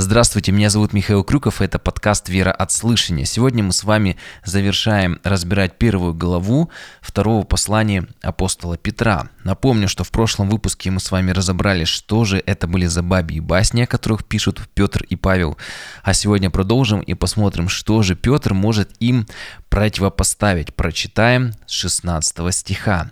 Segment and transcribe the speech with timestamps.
[0.00, 3.24] Здравствуйте, меня зовут Михаил Крюков, и это подкаст «Вера от слышания».
[3.24, 9.28] Сегодня мы с вами завершаем разбирать первую главу второго послания апостола Петра.
[9.42, 13.40] Напомню, что в прошлом выпуске мы с вами разобрали, что же это были за бабьи
[13.40, 15.58] басни, о которых пишут Петр и Павел.
[16.04, 19.26] А сегодня продолжим и посмотрим, что же Петр может им
[19.68, 20.76] противопоставить.
[20.76, 23.10] Прочитаем с 16 стиха.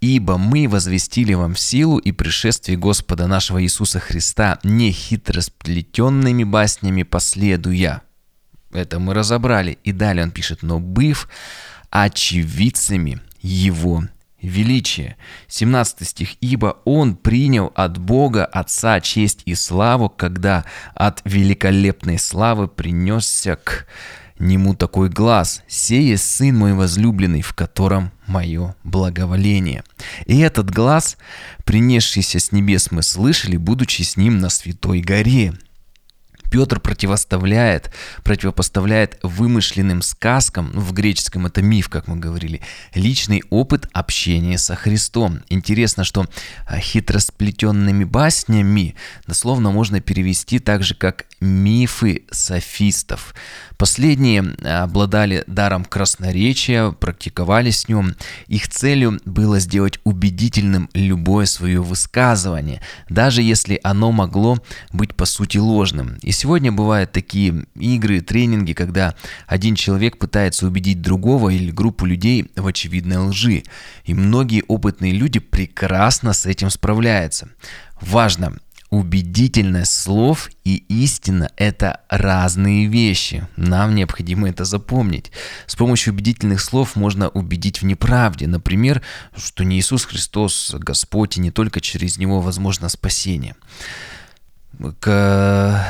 [0.00, 8.02] Ибо мы возвестили вам силу и пришествие Господа нашего Иисуса Христа не хитросплетенными баснями последуя.
[8.72, 9.78] Это мы разобрали.
[9.84, 11.28] И далее он пишет, но быв
[11.90, 14.04] очевидцами Его
[14.42, 15.16] величия.
[15.48, 16.34] 17 стих.
[16.40, 23.86] «Ибо Он принял от Бога Отца честь и славу, когда от великолепной славы принесся к
[24.38, 29.84] нему такой глаз, «Сее Сын мой возлюбленный, в котором мое благоволение».
[30.26, 31.16] И этот глаз,
[31.64, 35.54] принесшийся с небес, мы слышали, будучи с ним на святой горе.
[36.50, 37.90] Петр противоставляет,
[38.22, 42.60] противопоставляет вымышленным сказкам, ну, в греческом это миф, как мы говорили,
[42.94, 45.40] личный опыт общения со Христом.
[45.48, 46.26] Интересно, что
[46.66, 48.94] а, хитросплетенными баснями
[49.26, 53.34] дословно можно перевести так же, как мифы софистов.
[53.76, 58.14] Последние обладали даром красноречия, практиковали с ним.
[58.46, 64.58] Их целью было сделать убедительным любое свое высказывание, даже если оно могло
[64.92, 66.16] быть по сути ложным.
[66.22, 72.50] И сегодня бывают такие игры, тренинги, когда один человек пытается убедить другого или группу людей
[72.54, 73.64] в очевидной лжи.
[74.04, 77.48] И многие опытные люди прекрасно с этим справляются.
[78.00, 78.58] Важно,
[78.90, 83.48] убедительность слов и истина– это разные вещи.
[83.56, 85.32] Нам необходимо это запомнить.
[85.66, 88.46] С помощью убедительных слов можно убедить в неправде.
[88.46, 89.02] Например,
[89.36, 93.56] что не Иисус Христос Господь, и не только через Него возможно спасение.
[95.00, 95.84] К...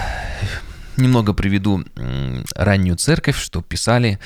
[0.97, 1.85] Немного приведу
[2.55, 4.19] раннюю церковь, что писали.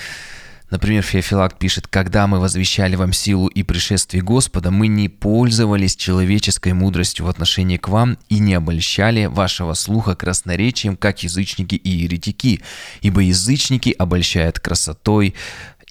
[0.71, 6.75] Например, Феофилак пишет, «Когда мы возвещали вам силу и пришествие Господа, мы не пользовались человеческой
[6.75, 12.63] мудростью в отношении к вам и не обольщали вашего слуха красноречием, как язычники и еретики,
[13.01, 15.35] ибо язычники обольщают красотой,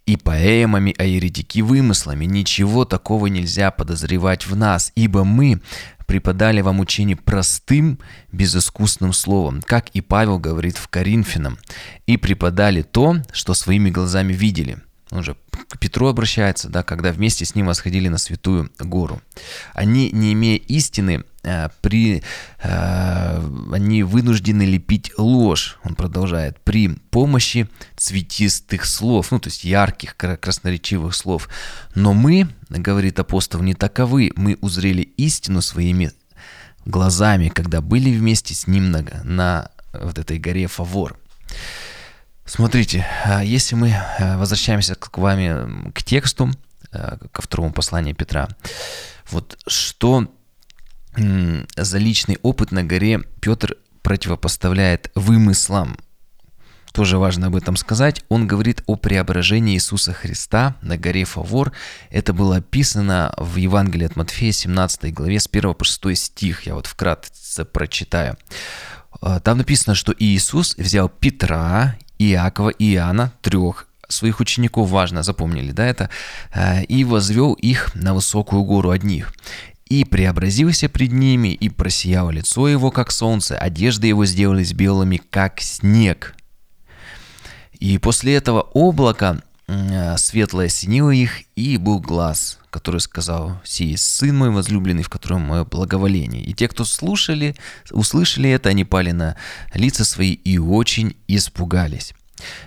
[0.10, 2.26] и поэмами, а еретики вымыслами.
[2.26, 5.62] Ничего такого нельзя подозревать в нас, ибо мы
[6.08, 8.00] преподали вам учение простым,
[8.32, 11.60] безыскусным словом, как и Павел говорит в Коринфянам,
[12.08, 14.80] и преподали то, что своими глазами видели–
[15.12, 15.36] он же
[15.70, 19.22] к Петру обращается, да, когда вместе с ним восходили на святую гору.
[19.74, 21.24] Они, не имея истины,
[21.82, 22.22] при,
[22.62, 30.18] э, они вынуждены лепить ложь, он продолжает, при помощи цветистых слов, ну, то есть ярких,
[30.18, 31.50] красноречивых слов.
[31.96, 36.12] Но мы, говорит апостол, не таковы, мы узрели истину своими
[36.86, 41.18] глазами, когда были вместе с ним на, на вот этой горе Фавор.
[42.46, 46.52] Смотрите, а если мы э, возвращаемся к вами к тексту,
[46.92, 48.50] э, ко второму посланию Петра,
[49.30, 50.28] вот что
[51.76, 55.98] за личный опыт на горе Петр противопоставляет вымыслам.
[56.92, 58.24] Тоже важно об этом сказать.
[58.30, 61.72] Он говорит о преображении Иисуса Христа на горе Фавор.
[62.10, 66.64] Это было описано в Евангелии от Матфея, 17 главе, с 1 по 6 стих.
[66.64, 68.38] Я вот вкратце прочитаю.
[69.22, 75.72] Э, там написано, что Иисус взял Петра Иакова и Иоанна, трех своих учеников, важно, запомнили,
[75.72, 76.10] да, это,
[76.54, 79.32] э, и возвел их на высокую гору одних.
[79.90, 85.62] И преобразился пред ними, и просияло лицо его, как солнце, одежды его сделались белыми, как
[85.62, 86.36] снег.
[87.80, 94.38] И после этого облака э, светлое осенило их, и был глаз, который сказал, «Сей сын
[94.38, 96.44] мой возлюбленный, в котором мое благоволение».
[96.44, 97.56] И те, кто слушали,
[97.90, 99.38] услышали это, они пали на
[99.74, 102.14] лица свои и очень испугались.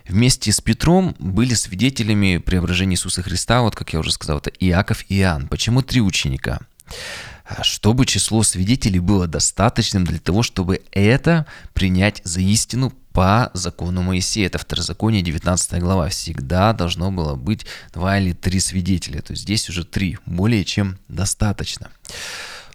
[0.08, 5.04] Вместе с Петром были свидетелями преображения Иисуса Христа, вот как я уже сказал, это Иаков
[5.08, 5.46] и Иоанн.
[5.46, 6.58] Почему три ученика?
[7.62, 14.46] Чтобы число свидетелей было достаточным для того, чтобы это принять за истину по закону Моисея.
[14.46, 16.08] Это второзаконие, 19 глава.
[16.08, 19.20] Всегда должно было быть два или три свидетеля.
[19.20, 20.18] То есть здесь уже три.
[20.24, 21.90] Более чем достаточно.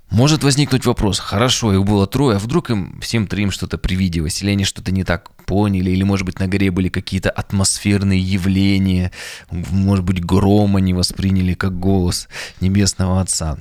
[0.10, 4.52] Может возникнуть вопрос, хорошо, их было трое, а вдруг им всем троим что-то привиделось, или
[4.52, 9.12] они что-то не так поняли, или, может быть, на горе были какие-то атмосферные явления,
[9.52, 12.30] может быть, гром они восприняли как голос
[12.62, 13.58] Небесного Отца.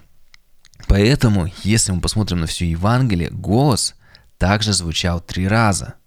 [0.88, 3.94] Поэтому, если мы посмотрим на всю Евангелие, голос
[4.38, 5.94] также звучал три раза–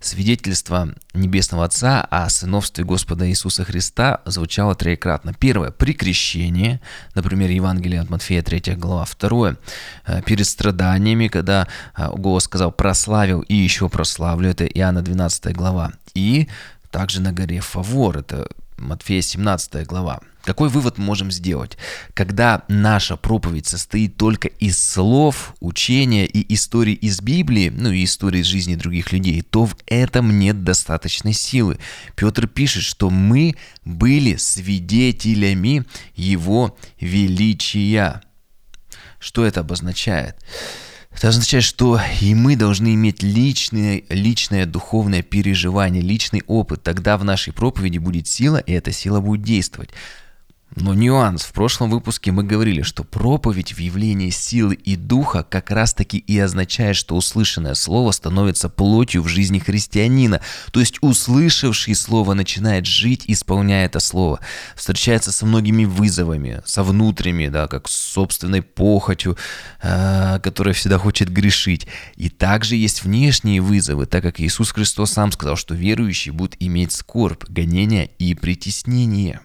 [0.00, 5.34] Свидетельство Небесного Отца о сыновстве Господа Иисуса Христа звучало троекратно.
[5.34, 6.80] Первое– при крещении,
[7.14, 9.04] например, Евангелие от Матфея 3 глава.
[9.04, 9.56] Второе–
[10.26, 15.92] перед страданиями, когда голос сказал «прославил и еще прославлю», это Иоанна 12 глава.
[16.14, 16.48] И
[16.90, 20.20] также на горе Фавор, это Матфея 17 глава.
[20.44, 21.76] Какой вывод можем сделать?
[22.14, 28.40] Когда наша проповедь состоит только из слов, учения и историй из Библии, ну и истории
[28.40, 31.78] из жизни других людей, то в этом нет достаточной силы.
[32.16, 33.54] Петр пишет, что мы
[33.84, 35.84] были свидетелями
[36.14, 38.22] Его величия.
[39.18, 40.36] Что это обозначает?
[41.12, 46.82] Это означает, что и мы должны иметь личное, личное духовное переживание, личный опыт.
[46.82, 49.90] Тогда в нашей проповеди будет сила, и эта сила будет действовать.
[50.76, 51.42] Но нюанс.
[51.42, 56.38] В прошлом выпуске мы говорили, что проповедь в явлении силы и духа как раз-таки и
[56.38, 60.40] означает, что услышанное слово становится плотью в жизни христианина.
[60.70, 64.38] То есть услышавший слово начинает жить, исполняя это слово.
[64.76, 69.36] Встречается со многими вызовами, со внутренними, да, как с собственной похотью,
[69.82, 71.88] э, которая всегда хочет грешить.
[72.14, 76.92] И также есть внешние вызовы, так как Иисус Христос сам сказал, что верующие будут иметь
[76.92, 79.40] скорбь, гонения и притеснение.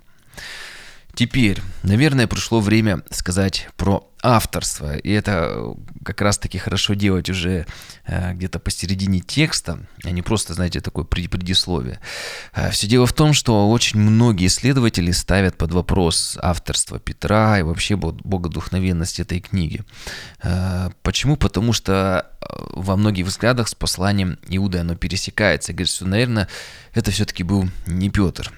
[1.16, 4.98] Теперь, наверное, пришло время сказать про авторство.
[4.98, 7.66] И это как раз-таки хорошо делать уже
[8.06, 12.00] э, где-то посередине текста, а не просто, знаете, такое предисловие.
[12.54, 17.64] Э, Все дело в том, что очень многие исследователи ставят под вопрос авторство Петра и
[17.64, 19.84] вообще богодухновенность этой книги.
[20.44, 21.38] Э, почему?
[21.38, 22.30] Потому что
[22.74, 25.72] во многих взглядах с посланием Иуды оно пересекается.
[25.72, 26.50] Говорит, что, наверное,
[26.94, 28.52] это все-таки был не Петр.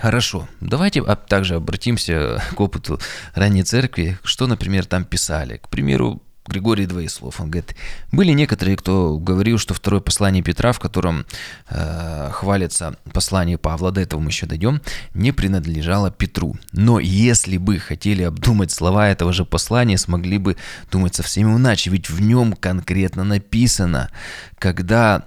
[0.00, 3.00] Хорошо, давайте также обратимся к опыту
[3.34, 5.58] ранней церкви, что, например, там писали.
[5.58, 7.76] К примеру, Григорий Двоеслов, он говорит,
[8.10, 11.24] были некоторые, кто говорил, что второе послание Петра, в котором
[11.68, 14.82] э, хвалится послание Павла, до этого мы еще дойдем,
[15.14, 16.56] не принадлежало Петру.
[16.72, 20.56] Но если бы хотели обдумать слова этого же послания, смогли бы
[20.90, 24.10] думать совсем иначе, ведь в нем конкретно написано,
[24.58, 25.22] когда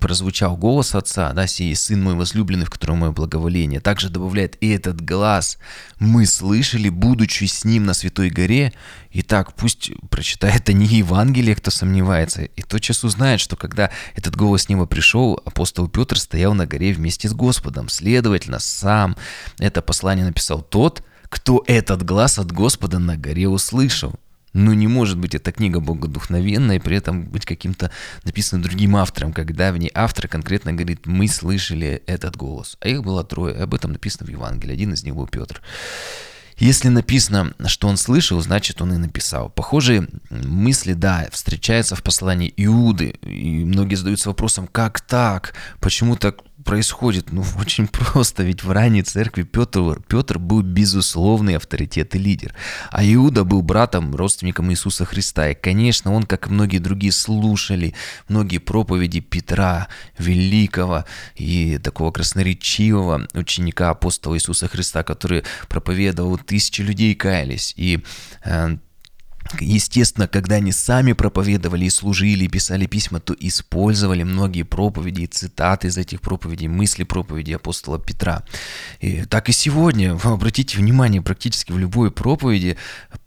[0.00, 3.80] прозвучал голос Отца, да, сей Сын мой возлюбленный, в котором мое благоволение.
[3.80, 5.58] Также добавляет и этот глаз
[5.98, 8.72] мы слышали, будучи с Ним на Святой горе.
[9.12, 14.68] Итак, пусть прочитает они Евангелие, кто сомневается, и тотчас узнает, что когда этот голос с
[14.68, 17.88] неба пришел, апостол Петр стоял на горе вместе с Господом.
[17.88, 19.16] Следовательно, сам
[19.58, 24.14] это послание написал тот, кто этот глаз от Господа на горе услышал.
[24.52, 27.90] Ну, не может быть эта книга богодухновенная и при этом быть каким-то
[28.24, 32.76] написанным другим автором, когда в ней автор конкретно говорит, мы слышали этот голос.
[32.80, 35.62] А их было трое, об этом написано в Евангелии, один из них был Петр.
[36.60, 39.48] Если написано, что он слышал, значит он и написал.
[39.48, 43.14] Похожие мысли, да, встречаются в послании Иуды.
[43.22, 45.54] И многие задаются вопросом, как так?
[45.80, 47.32] Почему так происходит?
[47.32, 52.54] Ну, очень просто, ведь в ранней церкви Петр, Петр был безусловный авторитет и лидер,
[52.90, 55.50] а Иуда был братом, родственником Иисуса Христа.
[55.50, 57.94] И, конечно, он, как и многие другие, слушали
[58.28, 61.04] многие проповеди Петра, великого
[61.36, 67.74] и такого красноречивого ученика апостола Иисуса Христа, который проповедовал, тысячи людей каялись.
[67.76, 68.02] И
[68.44, 68.76] э,
[69.58, 75.88] Естественно, когда они сами проповедовали и служили, и писали письма, то использовали многие проповеди, цитаты
[75.88, 78.44] из этих проповедей, мысли проповеди апостола Петра.
[79.00, 82.76] И так и сегодня, обратите внимание, практически в любой проповеди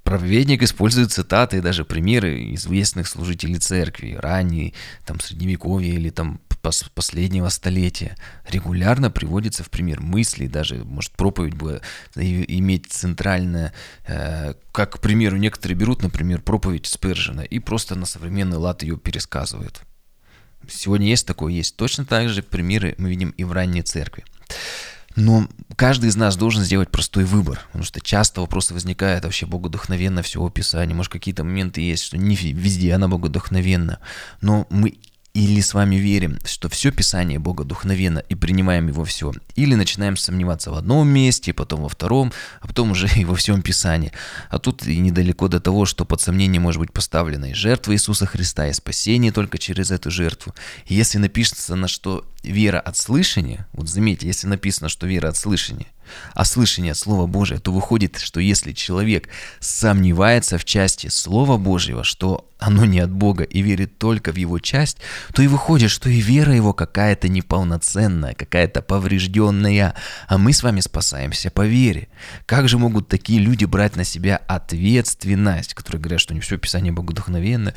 [0.03, 4.73] проповедник использует цитаты и даже примеры известных служителей церкви, ранней,
[5.05, 8.15] там, средневековья или там последнего столетия.
[8.47, 11.83] Регулярно приводится в пример мысли, даже, может, проповедь будет
[12.15, 13.73] иметь центральное,
[14.07, 18.97] э, как, к примеру, некоторые берут, например, проповедь Спержина и просто на современный лад ее
[18.97, 19.81] пересказывают.
[20.69, 24.23] Сегодня есть такое, есть точно так же примеры мы видим и в ранней церкви.
[25.15, 30.23] Но каждый из нас должен сделать простой выбор, потому что часто вопросы возникают, вообще богодухновенно
[30.23, 33.99] всего Писания, может какие-то моменты есть, что не везде она богодухновенна,
[34.41, 34.97] но мы
[35.33, 40.15] или с вами верим, что все Писание Бога духовенно и принимаем его все, или начинаем
[40.15, 44.11] сомневаться в одном месте, потом во втором, а потом уже и во всем Писании.
[44.49, 48.27] А тут и недалеко до того, что под сомнение может быть поставлена и жертва Иисуса
[48.27, 50.53] Христа, и спасение только через эту жертву.
[50.85, 55.87] И если написано, что вера от слышания, вот заметьте, если написано, что вера от слышания,
[56.33, 62.03] а слышание от Слова Божия, то выходит, что если человек сомневается в части Слова Божьего,
[62.03, 64.97] что оно не от Бога и верит только в его часть,
[65.33, 69.95] то и выходит, что и вера его какая-то неполноценная, какая-то поврежденная,
[70.27, 72.07] а мы с вами спасаемся по вере.
[72.45, 76.93] Как же могут такие люди брать на себя ответственность, которые говорят, что не все Писание
[76.93, 77.73] богодухновенно,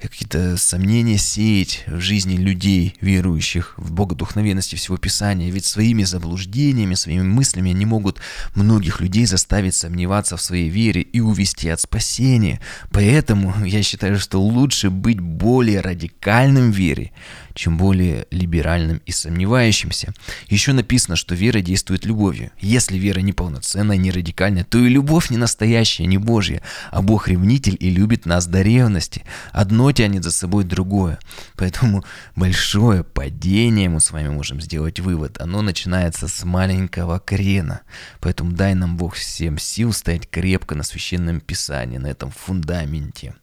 [0.00, 7.22] какие-то сомнения сеять в жизни людей, верующих в богодухновенности всего Писания, ведь своими заблуждениями, своими
[7.22, 8.20] мыслями они могут
[8.54, 12.60] многих людей заставить сомневаться в своей вере и увести от спасения.
[12.90, 17.12] Поэтому я считаю, что лучше быть более радикальным в вере,
[17.54, 20.14] чем более либеральным и сомневающимся.
[20.48, 22.50] Еще написано, что вера действует любовью.
[22.60, 27.76] Если вера неполноценная, не радикальная, то и любовь не настоящая, не Божья, а Бог ревнитель
[27.80, 29.24] и любит нас до ревности.
[29.52, 31.18] Одно тянет за собой другое.
[31.56, 32.04] Поэтому
[32.36, 35.40] большое падение мы с вами можем сделать вывод.
[35.40, 37.80] Оно начинается с маленького крена.
[38.20, 43.34] Поэтому дай нам Бог всем сил стоять крепко на священном писании, на этом фундаменте.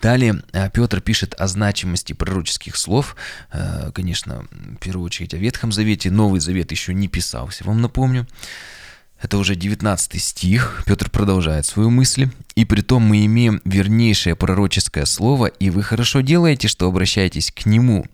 [0.00, 3.16] Далее э, Петр пишет о значимости пророческих слов.
[3.52, 6.10] Э, конечно, в первую очередь о Ветхом Завете.
[6.10, 8.26] Новый Завет еще не писался, вам напомню.
[9.20, 10.84] Это уже 19 стих.
[10.86, 12.28] Петр продолжает свою мысль.
[12.54, 17.66] «И при том мы имеем вернейшее пророческое слово, и вы хорошо делаете, что обращаетесь к
[17.66, 18.06] нему».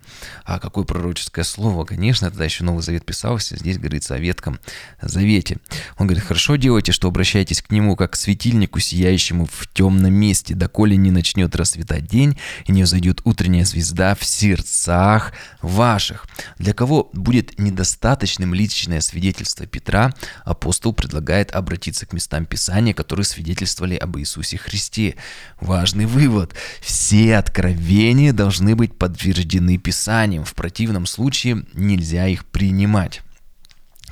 [0.44, 1.84] А какое пророческое слово?
[1.84, 3.56] Конечно, тогда еще Новый Завет писался.
[3.56, 4.60] Здесь говорится о Ветхом
[5.00, 5.58] Завете.
[5.98, 10.54] Он говорит, хорошо делаете, что обращаетесь к нему, как к светильнику, сияющему в темном месте,
[10.54, 15.32] доколе не начнет расцветать день, и не взойдет утренняя звезда в сердцах
[15.62, 16.26] ваших.
[16.58, 20.12] Для кого будет недостаточным личное свидетельство Петра,
[20.44, 25.16] апостол предлагает обратиться к местам Писания, которые свидетельствовали об Иисусе Христе.
[25.60, 26.54] Важный вывод.
[26.80, 30.44] Все откровения должны быть подтверждены Писанием.
[30.44, 33.23] В противном случае нельзя их принимать.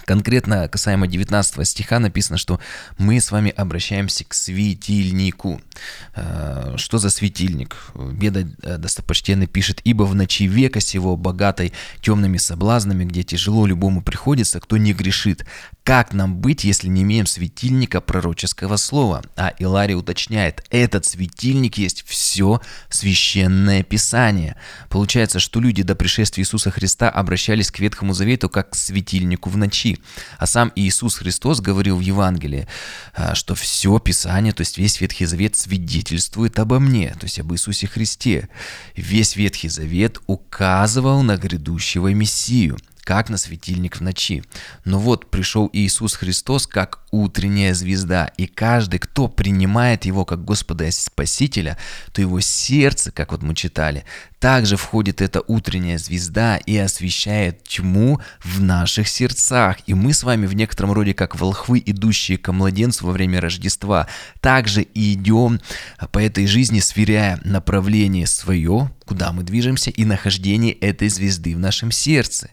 [0.04, 2.60] Конкретно касаемо 19 стиха написано, что
[2.98, 5.60] мы с вами обращаемся к светильнику.
[6.14, 7.76] Э, что за светильник?
[7.94, 14.02] Беда э, достопочтенный пишет, «Ибо в ночи века сего, богатой темными соблазнами, где тяжело любому
[14.02, 15.46] приходится, кто не грешит,
[15.84, 19.22] как нам быть, если не имеем светильника пророческого слова?
[19.36, 24.56] А Иларий уточняет, этот светильник есть все священное писание.
[24.88, 29.56] Получается, что люди до пришествия Иисуса Христа обращались к Ветхому Завету как к светильнику в
[29.56, 29.91] ночи.
[30.38, 32.66] А сам Иисус Христос говорил в Евангелии,
[33.14, 37.52] а, что все Писание, то есть весь Ветхий Завет свидетельствует обо мне, то есть об
[37.52, 38.48] Иисусе Христе.
[38.96, 44.44] Весь Ветхий Завет указывал на грядущего Мессию– как на светильник в ночи.
[44.84, 50.86] Но вот пришел Иисус Христос как утренняя звезда, и каждый, кто принимает Его как Господа
[50.86, 51.76] и Спасителя,
[52.12, 54.04] то его сердце, как вот мы читали,
[54.38, 59.76] также входит эта утренняя звезда и освещает тьму в наших сердцах.
[59.86, 64.08] И мы с вами в некотором роде как волхвы, идущие к младенцу во время Рождества,
[64.40, 65.60] также и идем
[66.12, 71.90] по этой жизни, сверяя направление свое, куда мы движемся, и нахождение этой звезды в нашем
[71.90, 72.50] сердце.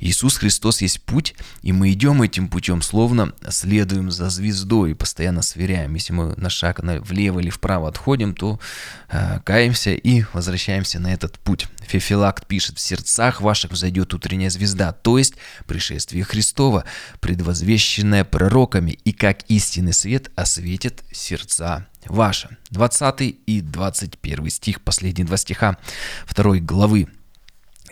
[0.00, 5.94] Иисус Христос есть путь, и мы идем этим путем, словно следуем за звездой, постоянно сверяем.
[5.94, 8.60] Если мы на шаг влево или вправо отходим, то
[9.08, 11.66] э, каемся и возвращаемся на этот путь.
[11.80, 15.34] Фефилакт пишет, в сердцах ваших взойдет утренняя звезда, то есть
[15.66, 16.84] пришествие Христова,
[17.20, 22.56] предвозвещенное пророками, и как истинный свет осветит сердца ваши.
[22.70, 25.78] 20 и 21 стих, последние два стиха
[26.26, 27.08] второй главы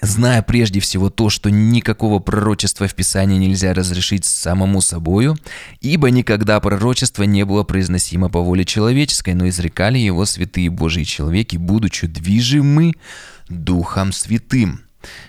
[0.01, 5.37] зная прежде всего то, что никакого пророчества в Писании нельзя разрешить самому собою,
[5.81, 11.57] ибо никогда пророчество не было произносимо по воле человеческой, но изрекали его святые Божьи человеки,
[11.57, 12.93] будучи движимы
[13.49, 14.83] Духом Святым.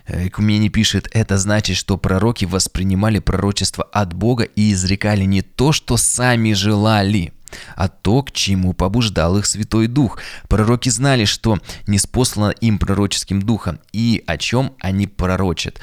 [0.07, 5.97] Экумени пишет, это значит, что пророки воспринимали пророчество от Бога и изрекали не то, что
[5.97, 7.33] сами желали–
[7.75, 10.19] а то, к чему побуждал их Святой Дух.
[10.47, 15.79] Пророки знали, что не спослано им пророческим духом и о чем они пророчат.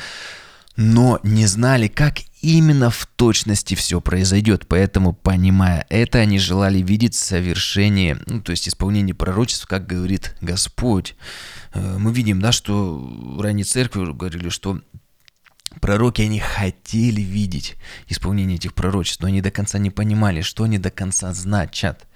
[0.77, 4.67] Но не знали, как именно в точности все произойдет.
[4.69, 11.15] Поэтому, понимая это, они желали видеть совершение, ну, то есть исполнение пророчеств, как говорит Господь.
[11.73, 14.81] Э, мы видим, да, что в ранней церкви говорили, что
[15.81, 17.77] Пророки, они хотели видеть
[18.09, 22.07] исполнение этих пророчеств, но они до конца не понимали, что они до конца значат.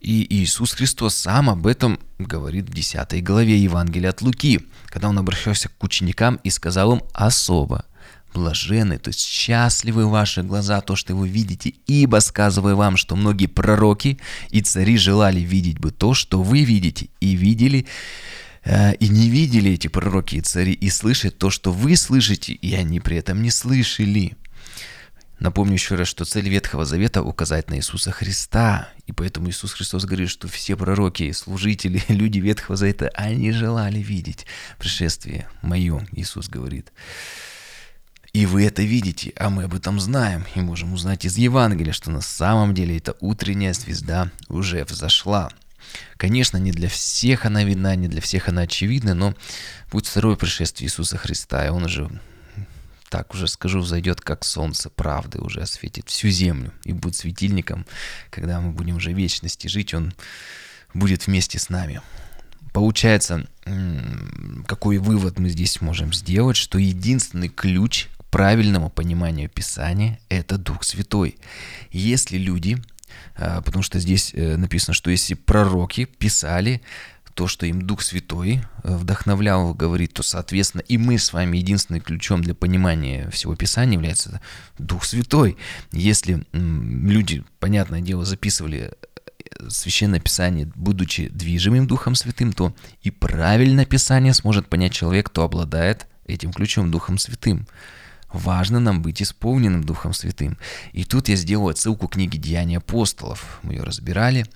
[0.00, 5.18] И Иисус Христос сам об этом говорит в 10 главе Евангелия от Луки, когда он
[5.18, 7.84] обращался к ученикам и сказал им особо,
[8.32, 13.46] блажены, то есть счастливы ваши глаза, то, что вы видите, ибо сказываю вам, что многие
[13.46, 14.18] пророки
[14.50, 17.86] и цари желали видеть бы то, что вы видите, и видели,
[18.64, 23.00] и не видели эти пророки и цари, и слышать то, что вы слышите, и они
[23.00, 24.36] при этом не слышали.
[25.40, 28.90] Напомню еще раз, что цель Ветхого Завета указать на Иисуса Христа.
[29.06, 34.44] И поэтому Иисус Христос говорит, что все пророки, служители, люди Ветхого Завета, они желали видеть
[34.78, 36.92] пришествие мое, Иисус говорит.
[38.34, 42.10] И вы это видите, а мы об этом знаем и можем узнать из Евангелия, что
[42.10, 45.50] на самом деле эта утренняя звезда уже взошла.
[46.16, 49.34] Конечно, не для всех она видна, не для всех она очевидна, но
[49.90, 52.10] будет второе пришествие Иисуса Христа, и Он уже,
[53.08, 57.86] так уже скажу, взойдет как солнце правды, уже осветит всю землю и будет светильником,
[58.30, 60.12] когда мы будем уже вечности жить, Он
[60.94, 62.00] будет вместе с нами.
[62.72, 63.46] Получается,
[64.66, 71.36] какой вывод мы здесь можем сделать, что единственный ключ правильному пониманию Писания– это Дух Святой.
[71.90, 72.80] Если люди,
[73.64, 76.82] потому что здесь э, написано, что если пророки писали
[77.34, 82.02] то, что им Дух Святой э, вдохновлял говорит, то, соответственно, и мы с вами единственным
[82.02, 84.40] ключом для понимания всего Писания является
[84.78, 85.56] Дух Святой.
[85.92, 93.86] Если люди, понятное дело, записывали э, Священное Писание, будучи движимым Духом Святым, то и правильное
[93.86, 97.66] Писание сможет понять человек, кто обладает этим ключом Духом Святым.
[98.32, 100.56] Важно нам быть исполненным Духом Святым.
[100.92, 103.58] И тут я сделал отсылку к книге «Деяния апостолов».
[103.62, 104.46] Мы ее разбирали.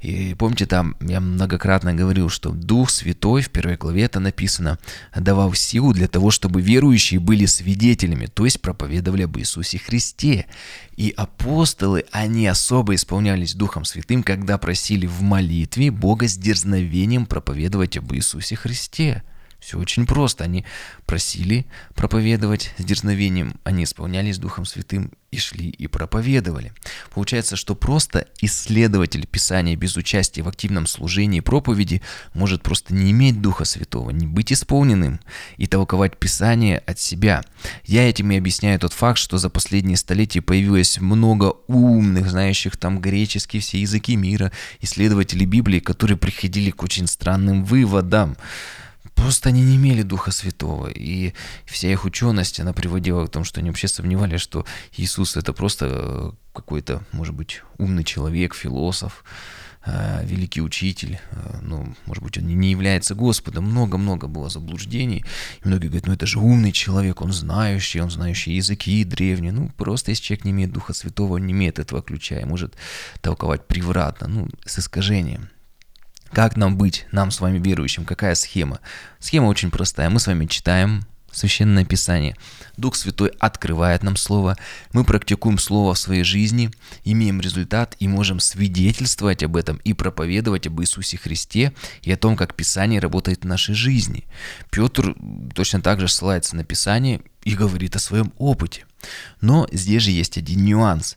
[0.00, 4.78] И помните, там я многократно говорил, что Дух Святой, в первой главе это написано,
[5.14, 10.46] давал силу для того, чтобы верующие были свидетелями, то есть проповедовали об Иисусе Христе.
[10.96, 17.98] И апостолы, они особо исполнялись Духом Святым, когда просили в молитве Бога с дерзновением проповедовать
[17.98, 19.22] об Иисусе Христе.
[19.58, 20.44] Все очень просто.
[20.44, 20.64] Они
[21.04, 26.72] просили проповедовать с дерзновением, они исполнялись Духом Святым и шли и проповедовали.
[27.12, 32.00] Получается, что просто исследователь Писания без участия в активном служении проповеди
[32.32, 35.20] может просто не иметь Духа Святого, не быть исполненным
[35.56, 37.42] и толковать Писание от себя.
[37.84, 43.00] Я этим и объясняю тот факт, что за последние столетия появилось много умных, знающих там
[43.00, 44.50] греческий, все языки мира,
[44.80, 48.36] исследователей Библии, которые приходили к очень странным выводам.
[49.18, 50.88] Просто они не имели Духа Святого.
[50.88, 51.32] И
[51.66, 54.64] вся их ученость, она приводила к тому, что они вообще сомневались, что
[54.96, 59.24] Иисус это просто э, какой-то, может быть, умный человек, философ,
[59.84, 63.64] э, великий учитель, э, ну, может быть, он не является Господом.
[63.64, 65.24] Много-много было заблуждений.
[65.64, 69.50] И многие говорят, ну это же умный человек, он знающий, он знающий языки древние.
[69.50, 72.76] Ну, просто если человек не имеет Духа Святого, он не имеет этого ключа и может
[73.20, 75.48] толковать превратно, ну, с искажением.
[76.32, 78.04] Как нам быть, нам с вами верующим?
[78.04, 78.80] Какая схема?
[79.18, 80.10] Схема очень простая.
[80.10, 82.36] Мы с вами читаем Священное Писание.
[82.78, 84.56] Дух Святой открывает нам Слово.
[84.92, 86.70] Мы практикуем Слово в своей жизни,
[87.04, 92.36] имеем результат и можем свидетельствовать об этом и проповедовать об Иисусе Христе и о том,
[92.36, 94.24] как Писание работает в нашей жизни.
[94.70, 95.16] Петр
[95.54, 98.84] точно так же ссылается на Писание и говорит о своем опыте.
[99.40, 101.16] Но здесь же есть один нюанс.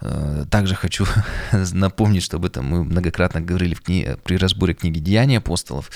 [0.00, 1.06] Э, также хочу
[1.72, 4.16] напомнить, что об этом мы многократно говорили в кни...
[4.24, 5.90] при разборе книги «Деяния апостолов»,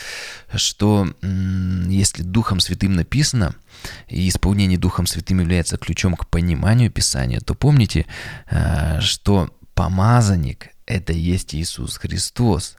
[0.55, 1.09] что
[1.89, 3.55] если Духом Святым написано,
[4.09, 8.07] и исполнение Духом Святым является ключом к пониманию Писания, то помните,
[8.51, 12.77] э, что помазанник– это есть Иисус Христос,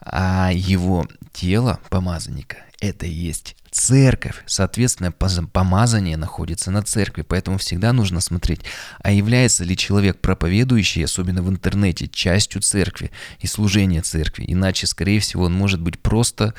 [0.00, 4.42] а его тело помазанника– это есть церковь.
[4.46, 8.60] Соответственно, помазание находится на церкви, поэтому всегда нужно смотреть,
[9.02, 14.44] а является ли человек проповедующий, особенно в интернете, частью церкви и служения церкви.
[14.48, 16.54] Иначе, скорее всего, он может быть просто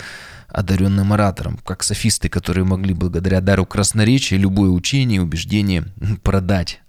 [0.47, 5.85] одаренным оратором, как софисты, которые могли благодаря дару красноречия любое учение и убеждение
[6.23, 6.81] продать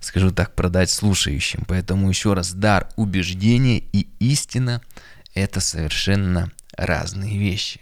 [0.00, 1.64] скажу так, продать слушающим.
[1.66, 4.80] Поэтому еще раз, дар убеждения и истина–
[5.34, 7.80] это совершенно разные вещи.